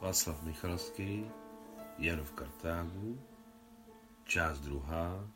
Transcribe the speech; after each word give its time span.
Václav 0.00 0.42
Michalský, 0.42 1.30
Janov 1.98 2.32
Kartágu, 2.32 3.22
část 4.24 4.60
druhá, 4.60 5.30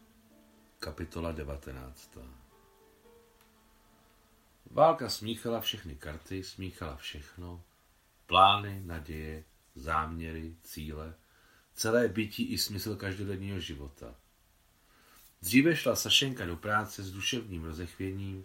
kapitola 0.79 1.33
19. 1.33 2.19
Válka 4.71 5.09
smíchala 5.09 5.61
všechny 5.61 5.97
karty, 5.97 6.45
smíchala 6.45 6.97
všechno, 6.97 7.63
plány, 8.27 8.83
naděje, 8.85 9.45
záměry, 9.75 10.57
cíle, 10.63 11.15
celé 11.75 12.09
bytí 12.09 12.53
i 12.53 12.59
smysl 12.59 12.97
každodenního 12.97 13.61
života. 13.61 14.15
Dříve 15.43 15.77
šla 15.77 15.97
Sašenka 15.97 16.47
do 16.47 16.57
práce 16.57 17.03
s 17.03 17.13
duševním 17.13 17.65
rozechvěním 17.65 18.45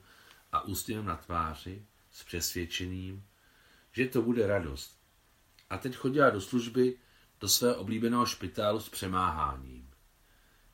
a 0.52 0.62
úsměvem 0.62 1.06
na 1.06 1.16
tváři, 1.16 1.86
s 2.12 2.24
přesvědčením, 2.24 3.26
že 3.92 4.08
to 4.08 4.22
bude 4.22 4.48
radost, 4.48 4.99
a 5.70 5.78
teď 5.78 5.96
chodila 5.96 6.30
do 6.30 6.42
služby 6.42 6.98
do 7.40 7.50
svého 7.50 7.76
oblíbeného 7.76 8.26
špitálu 8.26 8.80
s 8.80 8.90
přemáháním. 8.90 9.90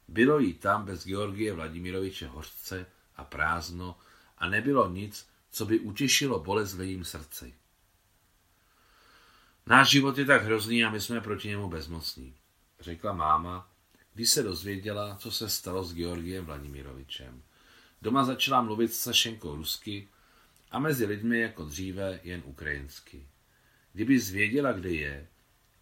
Bylo 0.08 0.40
jí 0.40 0.54
tam 0.54 0.86
bez 0.86 1.04
Georgie 1.04 1.54
Vladimiroviče 1.54 2.28
hořce 2.28 2.86
a 3.16 3.24
prázdno 3.24 3.98
a 4.38 4.50
nebylo 4.50 4.90
nic, 4.90 5.28
co 5.52 5.66
by 5.66 5.80
utěšilo 5.80 6.40
bolest 6.40 6.76
v 6.76 6.82
jejím 6.82 7.06
srdci. 7.06 7.54
Náš 9.66 9.90
život 9.90 10.18
je 10.18 10.26
tak 10.26 10.44
hrozný 10.44 10.86
a 10.86 10.90
my 10.90 11.02
jsme 11.02 11.22
proti 11.22 11.48
němu 11.48 11.70
bezmocní, 11.70 12.36
řekla 12.80 13.14
máma, 13.14 13.70
když 14.14 14.30
se 14.30 14.44
dozvěděla, 14.44 15.16
co 15.16 15.32
se 15.32 15.50
stalo 15.50 15.84
s 15.84 15.94
Georgiem 15.94 16.46
Vladimirovičem. 16.46 17.44
Doma 18.02 18.24
začala 18.24 18.62
mluvit 18.62 18.94
s 18.94 19.00
Sašenkou 19.00 19.56
rusky 19.56 20.08
a 20.72 20.80
mezi 20.80 21.06
lidmi 21.06 21.40
jako 21.40 21.66
dříve 21.66 22.20
jen 22.24 22.42
ukrajinsky. 22.46 23.28
Kdyby 23.96 24.20
zvěděla, 24.20 24.72
kde 24.72 24.90
je 24.90 25.28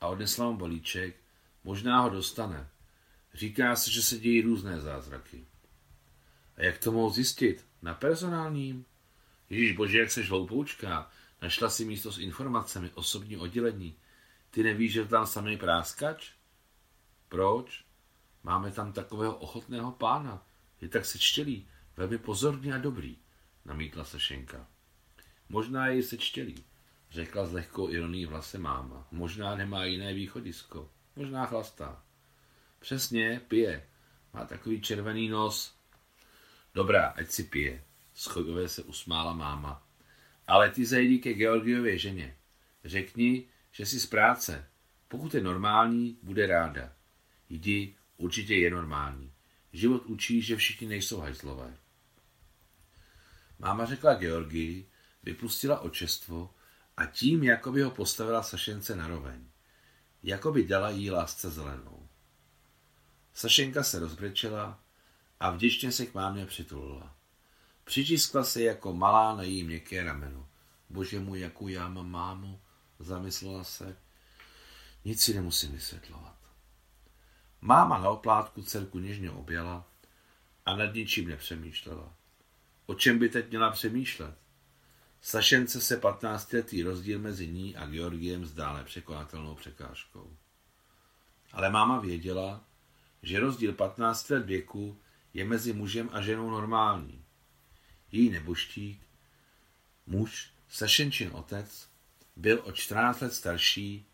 a 0.01 0.07
odnesla 0.07 0.51
mu 0.51 0.57
balíček, 0.57 1.15
možná 1.63 2.01
ho 2.01 2.09
dostane. 2.09 2.69
Říká 3.33 3.75
se, 3.75 3.91
že 3.91 4.01
se 4.01 4.17
dějí 4.17 4.41
různé 4.41 4.81
zázraky. 4.81 5.45
A 6.57 6.63
jak 6.63 6.77
to 6.77 6.91
mohou 6.91 7.09
zjistit? 7.09 7.65
Na 7.81 7.93
personálním? 7.93 8.85
Ježíš 9.49 9.75
bože, 9.75 9.99
jak 9.99 10.11
se 10.11 10.23
hloupoučká. 10.23 11.11
Našla 11.41 11.69
si 11.69 11.85
místo 11.85 12.11
s 12.11 12.19
informacemi, 12.19 12.89
osobní 12.95 13.37
oddělení. 13.37 13.95
Ty 14.49 14.63
nevíš, 14.63 14.93
že 14.93 15.05
tam 15.05 15.27
samý 15.27 15.57
práskač? 15.57 16.31
Proč? 17.29 17.83
Máme 18.43 18.71
tam 18.71 18.93
takového 18.93 19.35
ochotného 19.35 19.91
pána. 19.91 20.47
Je 20.81 20.89
tak 20.89 21.05
sečtělý, 21.05 21.67
velmi 21.97 22.17
pozorný 22.17 22.73
a 22.73 22.77
dobrý, 22.77 23.17
namítla 23.65 24.03
se 24.03 24.19
Šenka. 24.19 24.67
Možná 25.49 25.87
je 25.87 26.03
sečtělý 26.03 26.65
řekla 27.13 27.45
s 27.45 27.53
lehkou 27.53 27.89
ironií 27.89 28.25
v 28.25 28.29
hlase 28.29 28.57
máma. 28.57 29.07
Možná 29.11 29.55
nemá 29.55 29.85
jiné 29.85 30.13
východisko. 30.13 30.89
Možná 31.15 31.45
chlastá. 31.45 32.03
Přesně, 32.79 33.41
pije. 33.47 33.87
Má 34.33 34.45
takový 34.45 34.81
červený 34.81 35.29
nos. 35.29 35.75
Dobrá, 36.73 37.05
ať 37.05 37.29
si 37.29 37.43
pije. 37.43 37.83
Schově 38.13 38.69
se 38.69 38.83
usmála 38.83 39.33
máma. 39.33 39.87
Ale 40.47 40.69
ty 40.69 40.85
zajdi 40.85 41.19
ke 41.19 41.33
Georgiově 41.33 41.97
ženě. 41.97 42.37
Řekni, 42.85 43.47
že 43.71 43.85
jsi 43.85 43.99
z 43.99 44.05
práce. 44.05 44.67
Pokud 45.07 45.33
je 45.33 45.41
normální, 45.41 46.17
bude 46.23 46.47
ráda. 46.47 46.93
Jdi, 47.49 47.95
určitě 48.17 48.55
je 48.55 48.71
normální. 48.71 49.33
Život 49.73 50.05
učí, 50.05 50.41
že 50.41 50.55
všichni 50.55 50.87
nejsou 50.87 51.19
hajzlové. 51.19 51.77
Máma 53.59 53.85
řekla 53.85 54.13
Georgii, 54.13 54.89
vypustila 55.23 55.79
očestvo 55.79 56.53
a 56.97 57.05
tím 57.05 57.43
jakoby 57.43 57.81
ho 57.81 57.91
postavila 57.91 58.43
Sašence 58.43 58.95
na 58.95 59.07
roveň. 59.07 59.45
Jakoby 60.23 60.63
dala 60.63 60.89
jí 60.89 61.11
lásce 61.11 61.49
zelenou. 61.49 62.09
Sašenka 63.33 63.83
se 63.83 63.99
rozbrečela 63.99 64.79
a 65.39 65.51
vděčně 65.51 65.91
se 65.91 66.05
k 66.05 66.13
mámě 66.13 66.45
přitulila. 66.45 67.15
Přitiskla 67.83 68.43
se 68.43 68.63
jako 68.63 68.93
malá 68.93 69.35
na 69.35 69.43
její 69.43 69.63
měkké 69.63 70.03
rameno. 70.03 70.49
Bože 70.89 71.19
můj, 71.19 71.39
jakou 71.39 71.67
já 71.67 71.89
mám 71.89 72.11
mámu, 72.11 72.61
zamyslela 72.99 73.63
se. 73.63 73.97
Nic 75.05 75.21
si 75.21 75.33
nemusím 75.33 75.71
vysvětlovat. 75.71 76.37
Máma 77.61 77.97
na 77.97 78.09
oplátku 78.09 78.63
dcerku 78.63 78.99
něžně 78.99 79.31
objala 79.31 79.87
a 80.65 80.75
nad 80.75 80.93
ničím 80.93 81.27
nepřemýšlela. 81.27 82.13
O 82.85 82.95
čem 82.95 83.19
by 83.19 83.29
teď 83.29 83.49
měla 83.49 83.71
přemýšlet? 83.71 84.42
Sašence 85.25 85.81
se 85.81 86.01
15-letý 86.01 86.83
rozdíl 86.83 87.19
mezi 87.19 87.47
ní 87.47 87.75
a 87.75 87.87
Georgiem 87.87 88.45
zdá 88.45 88.73
nepřekonatelnou 88.73 89.55
překážkou. 89.55 90.37
Ale 91.51 91.69
máma 91.69 91.99
věděla, 91.99 92.63
že 93.21 93.39
rozdíl 93.39 93.73
15 93.73 94.29
let 94.29 94.45
věku 94.45 94.99
je 95.33 95.45
mezi 95.45 95.73
mužem 95.73 96.09
a 96.13 96.21
ženou 96.21 96.49
normální. 96.49 97.25
Její 98.11 98.29
neboštík, 98.29 99.01
muž, 100.07 100.51
Sašenčin 100.69 101.29
otec, 101.33 101.89
byl 102.35 102.61
o 102.63 102.71
14 102.71 103.21
let 103.21 103.33
starší 103.33 104.05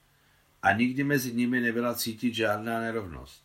a 0.62 0.72
nikdy 0.72 1.03
mezi 1.03 1.34
nimi 1.34 1.62
nebyla 1.62 1.96
cítit 1.96 2.34
žádná 2.34 2.80
nerovnost. 2.80 3.44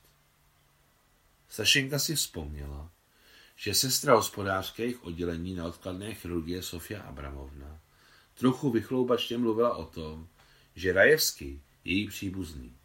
Sašenka 1.49 1.99
si 1.99 2.17
vzpomněla, 2.17 2.91
že 3.57 3.75
sestra 3.75 4.15
hospodářské 4.15 4.83
jejich 4.83 5.05
oddělení 5.05 5.55
na 5.55 5.65
odkladné 5.65 6.15
chirurgie 6.15 6.63
Sofia 6.63 7.03
Abramovna 7.03 7.81
trochu 8.35 8.71
vychloubačně 8.71 9.39
mluvila 9.39 9.77
o 9.77 9.85
tom, 9.85 10.29
že 10.75 10.93
Rajevský 10.93 11.63
je 11.85 11.93
její 11.93 12.09
příbuzný. 12.09 12.77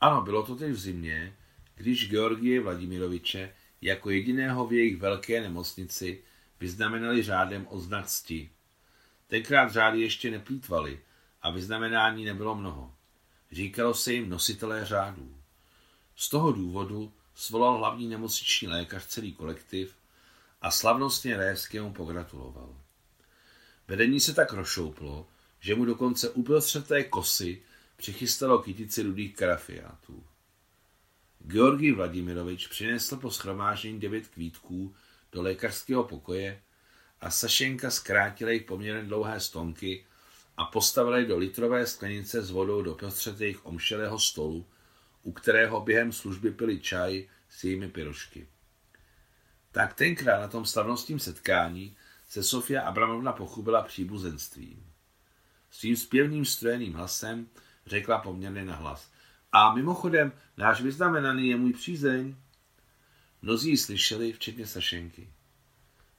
Ano, 0.00 0.22
bylo 0.22 0.46
to 0.46 0.56
teď 0.56 0.70
v 0.70 0.78
zimě, 0.78 1.36
když 1.74 2.10
Georgie 2.10 2.60
Vladimiroviče 2.60 3.54
jako 3.80 4.10
jediného 4.10 4.66
v 4.66 4.72
jejich 4.72 4.96
velké 4.96 5.40
nemocnici 5.40 6.22
vyznamenali 6.60 7.22
řádem 7.22 7.66
odznak 7.70 8.06
cti. 8.06 8.50
Tenkrát 9.26 9.72
řády 9.72 10.00
ještě 10.00 10.30
neplýtvali 10.30 11.00
a 11.42 11.50
vyznamenání 11.50 12.24
nebylo 12.24 12.54
mnoho. 12.54 12.94
Říkalo 13.52 13.94
se 13.94 14.12
jim 14.12 14.28
nositelé 14.28 14.84
řádů. 14.84 15.36
Z 16.16 16.28
toho 16.28 16.52
důvodu 16.52 17.12
svolal 17.34 17.78
hlavní 17.78 18.08
nemocniční 18.08 18.68
lékař 18.68 19.06
celý 19.06 19.32
kolektiv 19.32 19.94
a 20.60 20.70
slavnostně 20.70 21.36
Révskému 21.36 21.92
pogratuloval. 21.92 22.76
Vedení 23.88 24.20
se 24.20 24.34
tak 24.34 24.52
rozšouplo, 24.52 25.26
že 25.60 25.74
mu 25.74 25.84
dokonce 25.84 26.30
uprostřed 26.30 26.86
té 26.86 27.04
kosy 27.04 27.62
přichystalo 27.96 28.58
kytici 28.58 29.02
rudých 29.02 29.36
karafiátů. 29.36 30.24
Georgij 31.46 31.92
Vladimirovič 31.92 32.66
přinesl 32.66 33.16
po 33.16 33.30
schromáždění 33.30 34.00
devět 34.00 34.28
kvítků 34.28 34.94
do 35.32 35.42
lékařského 35.42 36.04
pokoje 36.04 36.62
a 37.20 37.30
Sašenka 37.30 37.90
zkrátila 37.90 38.50
jejich 38.50 38.66
poměrně 38.66 39.02
dlouhé 39.02 39.40
stonky 39.40 40.06
a 40.56 40.64
postavila 40.64 41.18
je 41.18 41.26
do 41.26 41.38
litrové 41.38 41.86
sklenice 41.86 42.42
s 42.42 42.50
vodou 42.50 42.82
do 42.82 42.94
prostřed 42.94 43.40
jejich 43.40 43.66
omšelého 43.66 44.18
stolu, 44.18 44.66
u 45.22 45.32
kterého 45.32 45.80
během 45.80 46.12
služby 46.12 46.50
pili 46.50 46.80
čaj 46.80 47.28
s 47.48 47.64
jejími 47.64 47.88
pirošky. 47.88 48.46
Tak 49.72 49.94
tenkrát 49.94 50.40
na 50.40 50.48
tom 50.48 50.66
slavnostním 50.66 51.18
setkání 51.18 51.96
se 52.28 52.42
Sofia 52.42 52.82
Abramovna 52.82 53.32
pochubila 53.32 53.82
příbuzenstvím. 53.82 54.92
Svým 55.70 55.96
zpěvným 55.96 56.44
strojeným 56.44 56.92
hlasem 56.92 57.48
řekla 57.86 58.18
poměrně 58.18 58.64
nahlas. 58.64 59.10
A 59.52 59.74
mimochodem, 59.74 60.32
náš 60.56 60.80
vyznamenaný 60.80 61.48
je 61.48 61.56
můj 61.56 61.72
přízeň. 61.72 62.36
Mnozí 63.42 63.70
ji 63.70 63.78
slyšeli, 63.78 64.32
včetně 64.32 64.66
Sašenky. 64.66 65.32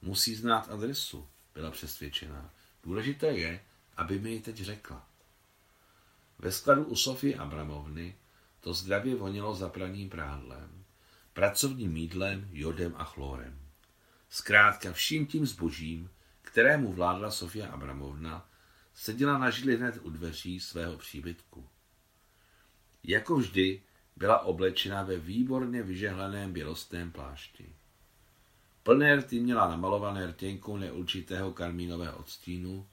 Musí 0.01 0.35
znát 0.35 0.71
adresu, 0.71 1.27
byla 1.53 1.71
přesvědčená. 1.71 2.49
Důležité 2.83 3.27
je, 3.27 3.61
aby 3.97 4.19
mi 4.19 4.31
ji 4.31 4.41
teď 4.41 4.57
řekla. 4.57 5.07
Ve 6.39 6.51
skladu 6.51 6.83
u 6.83 6.95
Sofie 6.95 7.35
Abramovny 7.35 8.15
to 8.63 8.74
zdravě 8.74 9.15
vonilo 9.15 9.56
zapraným 9.56 10.10
prádlem, 10.10 10.86
pracovním 11.33 11.92
mídlem, 11.92 12.48
jodem 12.51 12.94
a 12.98 13.04
chlorem. 13.04 13.60
Zkrátka 14.30 14.94
vším 14.94 15.25
tím 15.27 15.45
zbožím, 15.45 16.10
kterému 16.42 16.94
vládla 16.94 17.31
Sofia 17.31 17.68
Abramovna, 17.68 18.50
seděla 18.94 19.38
na 19.38 19.50
žili 19.50 19.77
hned 19.77 20.00
u 20.01 20.10
dveří 20.10 20.60
svého 20.60 20.98
příbytku. 20.98 21.68
Jako 23.04 23.36
vždy 23.36 23.81
byla 24.15 24.39
oblečena 24.39 25.04
ve 25.04 25.18
výborně 25.18 25.83
vyžehleném 25.83 26.54
bělostném 26.54 27.12
plášti. 27.12 27.75
Plné 28.83 29.16
rty 29.16 29.39
měla 29.39 29.69
namalované 29.69 30.27
rtěnkou 30.27 30.77
neurčitého 30.77 31.54
karmínového 31.54 32.18
odstínu, 32.18 32.88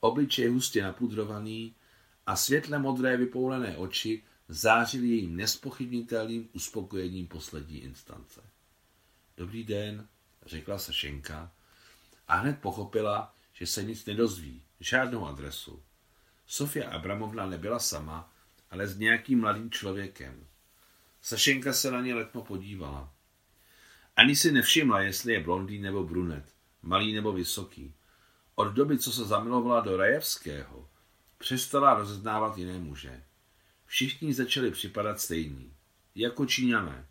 obličej 0.00 0.48
hustě 0.48 0.82
napudrovaný 0.82 1.74
a 2.26 2.36
světle 2.36 2.78
modré 2.78 3.16
vypoulené 3.16 3.76
oči 3.76 4.22
zářili 4.48 5.08
jejím 5.08 5.36
nespochybnitelným 5.36 6.48
uspokojením 6.52 7.26
poslední 7.26 7.78
instance. 7.78 8.40
Dobrý 9.36 9.64
den, 9.64 10.08
řekla 10.46 10.78
Sašenka 10.78 11.52
a 12.28 12.36
hned 12.36 12.58
pochopila, 12.58 13.34
že 13.52 13.66
se 13.66 13.84
nic 13.84 14.06
nedozví, 14.06 14.62
žádnou 14.80 15.26
adresu. 15.26 15.82
Sofia 16.46 16.90
Abramovna 16.90 17.46
nebyla 17.46 17.78
sama, 17.78 18.32
ale 18.70 18.86
s 18.86 18.98
nějakým 18.98 19.40
mladým 19.40 19.70
člověkem. 19.70 20.46
Sašenka 21.22 21.72
se 21.72 21.90
na 21.90 22.00
ně 22.00 22.14
letmo 22.14 22.42
podívala. 22.42 23.12
Ani 24.16 24.36
si 24.36 24.52
nevšimla, 24.52 25.00
jestli 25.00 25.32
je 25.32 25.40
blondý 25.40 25.78
nebo 25.78 26.04
brunet, 26.04 26.54
malý 26.82 27.14
nebo 27.14 27.32
vysoký. 27.32 27.94
Od 28.54 28.68
doby, 28.68 28.98
co 28.98 29.12
se 29.12 29.24
zamilovala 29.24 29.80
do 29.80 29.96
Rajevského, 29.96 30.88
přestala 31.38 31.94
rozeznávat 31.94 32.58
jiné 32.58 32.78
muže. 32.78 33.22
Všichni 33.86 34.34
začali 34.34 34.70
připadat 34.70 35.20
stejní, 35.20 35.72
jako 36.14 36.46
Číňané. 36.46 37.06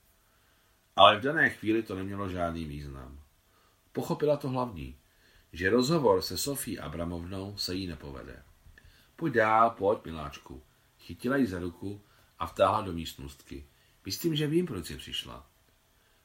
Ale 0.95 1.19
v 1.19 1.21
dané 1.21 1.49
chvíli 1.49 1.83
to 1.83 1.95
nemělo 1.95 2.29
žádný 2.29 2.65
význam. 2.65 3.19
Pochopila 3.91 4.37
to 4.37 4.49
hlavní, 4.49 4.97
že 5.53 5.69
rozhovor 5.69 6.21
se 6.21 6.37
Sofí 6.37 6.79
Abramovnou 6.79 7.57
se 7.57 7.75
jí 7.75 7.87
nepovede. 7.87 8.43
Pojď 9.15 9.33
dál, 9.33 9.69
pojď, 9.69 10.05
miláčku. 10.05 10.63
Chytila 10.99 11.37
ji 11.37 11.47
za 11.47 11.59
ruku 11.59 12.01
a 12.39 12.45
vtáhla 12.45 12.81
do 12.81 12.93
místnostky. 12.93 13.65
Myslím, 14.05 14.35
že 14.35 14.47
vím, 14.47 14.65
proč 14.65 14.85
jsi 14.85 14.97
přišla. 14.97 15.49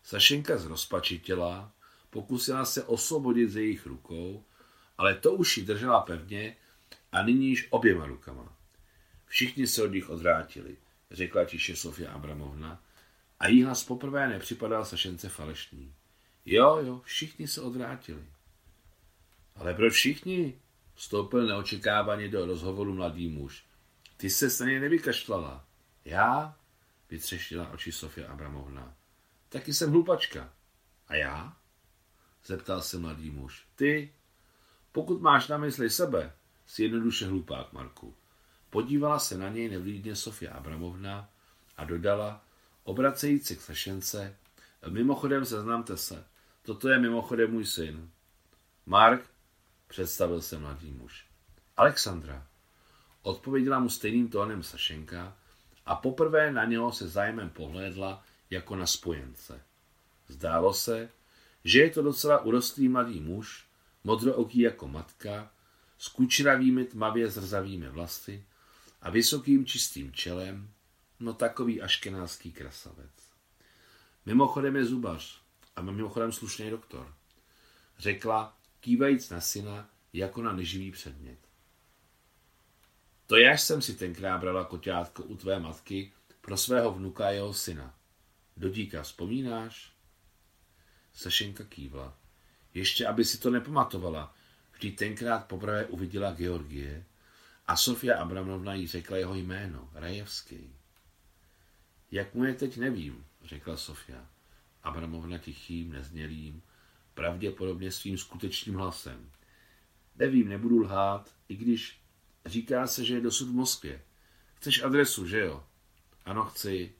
Sašenka 0.02 0.58
zrozpačitěla, 0.58 1.72
pokusila 2.10 2.64
se 2.64 2.84
osvobodit 2.84 3.50
ze 3.50 3.60
jejich 3.60 3.86
rukou, 3.86 4.44
ale 4.98 5.14
to 5.14 5.32
už 5.32 5.56
ji 5.56 5.64
držela 5.64 6.00
pevně 6.00 6.56
a 7.12 7.22
nyní 7.22 7.48
již 7.48 7.68
oběma 7.70 8.06
rukama. 8.06 8.56
Všichni 9.30 9.66
se 9.66 9.82
od 9.82 9.92
nich 9.92 10.10
odvrátili, 10.10 10.76
řekla 11.10 11.44
tiše 11.44 11.76
Sofia 11.76 12.12
Abramovna 12.12 12.82
a 13.40 13.48
jí 13.48 13.64
hlas 13.64 13.84
poprvé 13.84 14.28
nepřipadal 14.28 14.84
Sašence 14.84 15.28
falešný. 15.28 15.94
Jo, 16.46 16.76
jo, 16.76 17.00
všichni 17.04 17.48
se 17.48 17.60
odvrátili. 17.60 18.24
Ale 19.54 19.74
proč 19.74 19.92
všichni? 19.92 20.60
Vstoupil 20.94 21.46
neočekávaně 21.46 22.28
do 22.28 22.46
rozhovoru 22.46 22.94
mladý 22.94 23.28
muž. 23.28 23.64
Ty 24.16 24.30
se 24.30 24.64
na 24.64 24.70
ně 24.70 24.80
nevykašlala. 24.80 25.64
Já? 26.04 26.56
Vytřeštila 27.10 27.70
oči 27.70 27.92
Sofia 27.92 28.32
Abramovna. 28.32 28.94
Taky 29.48 29.74
jsem 29.74 29.90
hlupačka. 29.90 30.52
A 31.08 31.14
já? 31.14 31.56
Zeptal 32.44 32.82
se 32.82 32.98
mladý 32.98 33.30
muž. 33.30 33.66
Ty? 33.76 34.12
Pokud 34.92 35.20
máš 35.20 35.48
na 35.48 35.58
mysli 35.58 35.90
sebe, 35.90 36.32
si 36.66 36.82
jednoduše 36.82 37.26
hlupák, 37.26 37.72
Marku. 37.72 38.14
Podívala 38.70 39.18
se 39.18 39.38
na 39.38 39.48
něj 39.48 39.68
nevlídně 39.68 40.16
Sofia 40.16 40.54
Abramovna 40.54 41.28
a 41.76 41.84
dodala, 41.84 42.44
obracející 42.84 43.56
k 43.56 43.60
Sašence, 43.60 44.36
mimochodem 44.88 45.44
seznamte 45.44 45.96
se, 45.96 46.24
toto 46.62 46.88
je 46.88 46.98
mimochodem 46.98 47.50
můj 47.50 47.66
syn. 47.66 48.10
Mark, 48.86 49.22
představil 49.88 50.42
se 50.42 50.58
mladý 50.58 50.92
muž. 50.92 51.26
Alexandra, 51.76 52.46
odpověděla 53.22 53.78
mu 53.78 53.88
stejným 53.88 54.28
tónem 54.28 54.62
Sašenka 54.62 55.36
a 55.86 55.94
poprvé 55.94 56.52
na 56.52 56.64
něho 56.64 56.92
se 56.92 57.08
zájmem 57.08 57.50
pohlédla 57.50 58.24
jako 58.50 58.76
na 58.76 58.86
spojence. 58.86 59.62
Zdálo 60.28 60.74
se, 60.74 61.08
že 61.64 61.80
je 61.80 61.90
to 61.90 62.02
docela 62.02 62.40
urostlý 62.40 62.88
mladý 62.88 63.20
muž, 63.20 63.64
modrooký 64.04 64.60
jako 64.60 64.88
matka, 64.88 65.50
s 65.98 66.08
kučravými 66.08 66.84
tmavě 66.84 67.30
zrzavými 67.30 67.88
vlasy 67.88 68.44
a 69.02 69.10
vysokým 69.10 69.66
čistým 69.66 70.12
čelem, 70.12 70.70
no 71.20 71.34
takový 71.34 71.82
aškenáský 71.82 72.52
krasavec. 72.52 73.10
Mimochodem 74.26 74.76
je 74.76 74.84
zubař 74.84 75.40
a 75.76 75.82
mimochodem 75.82 76.32
slušný 76.32 76.70
doktor, 76.70 77.14
řekla, 77.98 78.56
kývajíc 78.80 79.30
na 79.30 79.40
syna 79.40 79.90
jako 80.12 80.42
na 80.42 80.52
neživý 80.52 80.92
předmět. 80.92 81.38
To 83.26 83.36
jaž 83.36 83.62
jsem 83.62 83.82
si 83.82 83.94
tenkrát 83.94 84.38
brala 84.38 84.64
koťátko 84.64 85.22
u 85.22 85.36
tvé 85.36 85.60
matky 85.60 86.12
pro 86.40 86.56
svého 86.56 86.92
vnuka 86.92 87.26
a 87.26 87.30
jeho 87.30 87.54
syna. 87.54 87.94
Do 88.56 88.68
díka 88.68 89.02
vzpomínáš? 89.02 89.92
Sašenka 91.12 91.64
kývla. 91.64 92.18
Ještě, 92.74 93.06
aby 93.06 93.24
si 93.24 93.38
to 93.38 93.50
nepamatovala, 93.50 94.34
vždy 94.72 94.90
tenkrát 94.90 95.46
poprvé 95.46 95.86
uviděla 95.86 96.32
Georgie 96.32 97.04
a 97.70 97.76
Sofia 97.76 98.18
Abramovna 98.18 98.74
jí 98.74 98.86
řekla 98.86 99.16
jeho 99.16 99.34
jméno, 99.34 99.90
Rajevský. 99.94 100.74
Jak 102.10 102.34
mu 102.34 102.44
je 102.44 102.54
teď, 102.54 102.76
nevím, 102.76 103.24
řekla 103.44 103.76
Sofia. 103.76 104.26
Abramovna 104.82 105.38
tichým, 105.38 105.92
neznělým, 105.92 106.62
pravděpodobně 107.14 107.92
svým 107.92 108.18
skutečným 108.18 108.74
hlasem. 108.74 109.30
Nevím, 110.16 110.48
nebudu 110.48 110.78
lhát, 110.78 111.34
i 111.48 111.56
když 111.56 112.00
říká 112.46 112.86
se, 112.86 113.04
že 113.04 113.14
je 113.14 113.20
dosud 113.20 113.48
v 113.48 113.54
Moskvě. 113.54 114.02
Chceš 114.54 114.82
adresu, 114.82 115.26
že 115.26 115.40
jo? 115.40 115.64
Ano, 116.24 116.44
chci. 116.44 116.92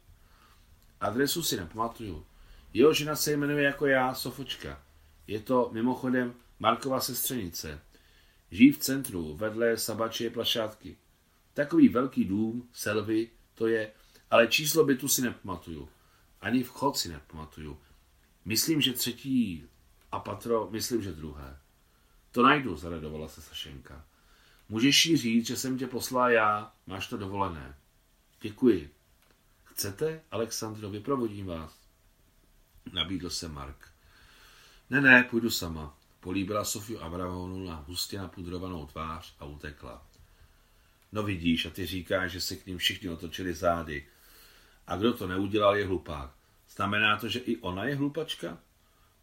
Adresu 1.00 1.42
si 1.42 1.56
nepamatuju. 1.56 2.26
Jeho 2.72 2.94
žena 2.94 3.16
se 3.16 3.32
jmenuje 3.32 3.64
jako 3.64 3.86
já, 3.86 4.14
Sofočka. 4.14 4.82
Je 5.26 5.40
to 5.40 5.70
mimochodem 5.72 6.34
Markova 6.58 7.00
sestřenice. 7.00 7.80
Žijí 8.50 8.72
v 8.72 8.78
centru, 8.78 9.36
vedle 9.36 9.76
sabačie 9.76 10.30
plašátky. 10.30 10.96
Takový 11.54 11.88
velký 11.88 12.24
dům, 12.24 12.68
selvy, 12.72 13.30
to 13.54 13.66
je, 13.66 13.92
ale 14.30 14.48
číslo 14.48 14.84
bytu 14.84 15.08
si 15.08 15.22
nepamatuju. 15.22 15.88
Ani 16.40 16.62
vchod 16.62 16.96
si 16.96 17.08
nepamatuju. 17.08 17.78
Myslím, 18.44 18.80
že 18.80 18.92
třetí 18.92 19.64
a 20.12 20.20
patro, 20.20 20.68
myslím, 20.70 21.02
že 21.02 21.12
druhé. 21.12 21.58
To 22.32 22.42
najdu, 22.42 22.76
zaradovala 22.76 23.28
se 23.28 23.42
Sašenka. 23.42 24.04
Můžeš 24.68 25.06
jí 25.06 25.16
říct, 25.16 25.46
že 25.46 25.56
jsem 25.56 25.78
tě 25.78 25.86
poslala 25.86 26.30
já, 26.30 26.72
máš 26.86 27.08
to 27.08 27.16
dovolené. 27.16 27.74
Děkuji. 28.40 28.90
Chcete, 29.64 30.22
Alexandro, 30.30 30.90
vyprovodím 30.90 31.46
vás. 31.46 31.80
Nabídl 32.92 33.30
se 33.30 33.48
Mark. 33.48 33.88
Ne, 34.90 35.00
ne, 35.00 35.22
půjdu 35.30 35.50
sama. 35.50 35.98
Políbila 36.20 36.64
Sofiu 36.64 36.98
Abramovnu 36.98 37.64
na 37.64 37.74
hustě 37.74 38.18
napudrovanou 38.18 38.86
tvář 38.86 39.34
a 39.38 39.44
utekla. 39.44 40.06
No 41.12 41.22
vidíš, 41.22 41.66
a 41.66 41.70
ty 41.70 41.86
říkáš, 41.86 42.32
že 42.32 42.40
se 42.40 42.56
k 42.56 42.66
ním 42.66 42.78
všichni 42.78 43.08
otočili 43.08 43.54
zády. 43.54 44.06
A 44.86 44.96
kdo 44.96 45.12
to 45.12 45.26
neudělal, 45.26 45.76
je 45.76 45.86
hlupák. 45.86 46.30
Znamená 46.68 47.16
to, 47.16 47.28
že 47.28 47.38
i 47.38 47.56
ona 47.56 47.84
je 47.84 47.96
hlupačka? 47.96 48.58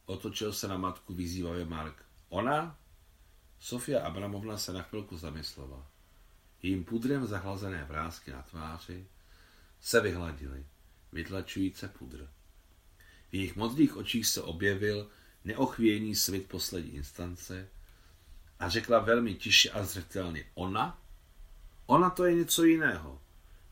Otočil 0.05 0.53
se 0.53 0.67
na 0.67 0.77
matku 0.77 1.13
vyzývavě 1.13 1.65
Mark. 1.65 2.05
Ona? 2.29 2.77
Sofia 3.59 4.01
Abramovna 4.01 4.57
se 4.57 4.73
na 4.73 4.81
chvilku 4.81 5.17
zamyslela. 5.17 5.87
Jím 6.63 6.83
pudrem 6.83 7.27
zahlazené 7.27 7.83
vrázky 7.83 8.31
na 8.31 8.41
tváři 8.41 9.07
se 9.81 10.01
vyhladily, 10.01 10.65
vytlačujíce 11.11 11.87
pudr. 11.87 12.29
V 13.29 13.33
jejich 13.33 13.55
modrých 13.55 13.97
očích 13.97 14.27
se 14.27 14.41
objevil 14.41 15.09
neochvějný 15.47 16.15
svit 16.15 16.47
poslední 16.47 16.95
instance 16.95 17.69
a 18.59 18.69
řekla 18.69 18.99
velmi 18.99 19.35
tiše 19.35 19.71
a 19.71 19.83
zřetelně, 19.83 20.45
ona? 20.53 21.01
Ona 21.85 22.09
to 22.09 22.25
je 22.25 22.33
něco 22.33 22.63
jiného. 22.63 23.21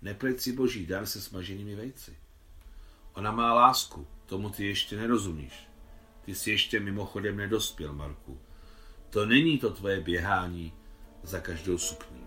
Nepleť 0.01 0.39
si 0.39 0.51
boží 0.51 0.85
dar 0.85 1.05
se 1.05 1.21
smaženými 1.21 1.75
vejci. 1.75 2.17
Ona 3.13 3.31
má 3.31 3.53
lásku, 3.53 4.07
tomu 4.25 4.49
ty 4.49 4.65
ještě 4.65 4.97
nerozumíš. 4.97 5.67
Ty 6.21 6.35
jsi 6.35 6.51
ještě 6.51 6.79
mimochodem 6.79 7.37
nedospěl, 7.37 7.93
Marku. 7.93 8.39
To 9.09 9.25
není 9.25 9.59
to 9.59 9.73
tvoje 9.73 10.01
běhání 10.01 10.73
za 11.23 11.39
každou 11.39 11.77
sukní. 11.77 12.24